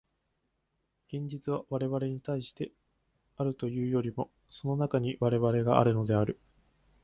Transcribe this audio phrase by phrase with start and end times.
[1.13, 2.71] 現実は我々に対して
[3.37, 6.39] あるというよりも、その中に我々があるのである。